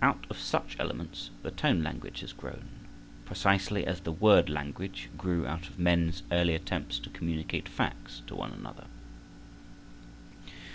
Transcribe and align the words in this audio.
Out 0.00 0.26
of 0.30 0.38
such 0.38 0.76
elements 0.80 1.28
the 1.42 1.50
tone 1.50 1.82
language 1.82 2.20
has 2.20 2.32
grown, 2.32 2.70
precisely 3.26 3.86
as 3.86 4.00
the 4.00 4.10
word 4.12 4.48
language 4.48 5.10
grew 5.18 5.46
out 5.46 5.68
of 5.68 5.78
men's 5.78 6.22
early 6.32 6.54
attempts 6.54 6.98
to 7.00 7.10
communicate 7.10 7.68
facts 7.68 8.22
to 8.28 8.34
one 8.34 8.52
another. 8.54 8.86